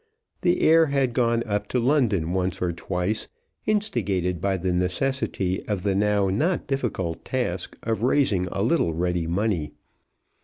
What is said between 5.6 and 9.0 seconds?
of the now not difficult task of raising a little